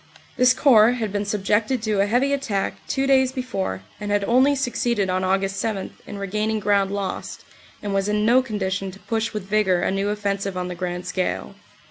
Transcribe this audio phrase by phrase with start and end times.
[0.35, 4.55] This Corps had been subjected to a heavy attack two days before and had only
[4.55, 5.47] succeeded on Aug.
[5.47, 7.45] 7 in regaining ground lost
[7.83, 11.05] and was in no condition to push with vigor a new offensive on the grand
[11.05, 11.53] scale.